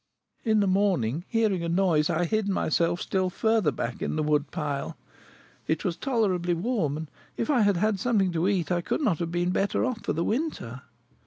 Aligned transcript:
In 0.43 0.61
the 0.61 0.67
morning, 0.67 1.25
hearing 1.27 1.63
a 1.63 1.69
noise, 1.69 2.09
I 2.09 2.25
hid 2.25 2.49
myself 2.49 2.99
still 3.01 3.29
further 3.29 3.71
back 3.71 4.01
in 4.01 4.15
the 4.15 4.23
wood 4.23 4.49
pile. 4.49 4.97
It 5.67 5.85
was 5.85 5.95
tolerably 5.95 6.55
warm, 6.55 6.97
and, 6.97 7.11
if 7.37 7.51
I 7.51 7.61
had 7.61 7.77
had 7.77 7.99
something 7.99 8.31
to 8.31 8.47
eat, 8.47 8.71
I 8.71 8.81
could 8.81 9.01
not 9.01 9.19
have 9.19 9.31
been 9.31 9.51
better 9.51 9.85
off 9.85 10.01
for 10.01 10.13
the 10.13 10.23
winter." 10.23 10.81